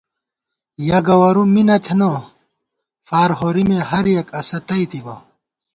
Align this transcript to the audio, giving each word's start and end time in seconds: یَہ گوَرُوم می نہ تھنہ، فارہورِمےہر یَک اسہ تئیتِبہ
یَہ 0.87 0.97
گوَرُوم 1.05 1.49
می 1.53 1.63
نہ 1.67 1.77
تھنہ، 1.85 2.11
فارہورِمےہر 3.07 4.05
یَک 4.13 4.27
اسہ 4.39 4.59
تئیتِبہ 4.67 5.15